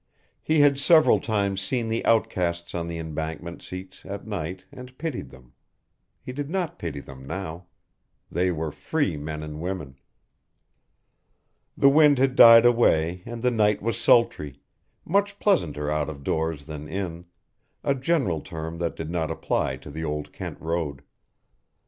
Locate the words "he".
0.41-0.61, 6.23-6.31